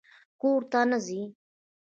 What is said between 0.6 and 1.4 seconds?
ته نه ځې؟